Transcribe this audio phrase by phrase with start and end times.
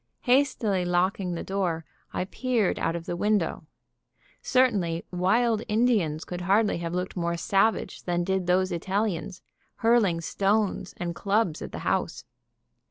[0.21, 3.67] Hastily locking the door, I peered out of the window.
[4.41, 9.43] Certainly wild Indians could hardly have looked more savage than did those Italians,
[9.75, 12.25] hurling stones and clubs at the house.